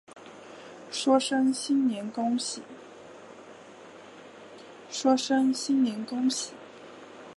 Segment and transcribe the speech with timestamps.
[0.89, 2.63] 说声新年恭喜